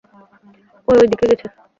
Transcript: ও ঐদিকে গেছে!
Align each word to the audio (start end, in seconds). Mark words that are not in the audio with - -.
ও 0.87 0.93
ঐদিকে 0.93 1.25
গেছে! 1.31 1.47